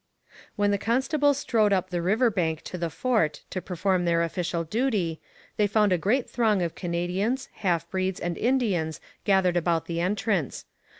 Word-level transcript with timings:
]When 0.55 0.71
the 0.71 0.79
constables 0.79 1.37
strode 1.37 1.71
up 1.71 1.91
the 1.91 2.01
river 2.01 2.31
bank 2.31 2.63
to 2.63 2.77
the 2.79 2.89
fort 2.89 3.43
to 3.51 3.61
perform 3.61 4.03
their 4.05 4.23
official 4.23 4.63
duty, 4.63 5.21
they 5.57 5.67
found 5.67 5.93
a 5.93 5.97
great 5.99 6.27
throng 6.27 6.63
of 6.63 6.73
Canadians, 6.73 7.49
half 7.57 7.87
breeds, 7.87 8.19
and 8.19 8.35
Indians 8.35 8.99
gathered 9.25 9.57
about 9.57 9.85
the 9.85 10.01
entrance. 10.01 10.65